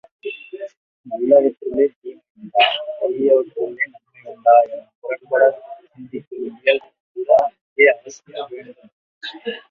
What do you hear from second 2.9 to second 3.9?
தீயவற்றுள்ளே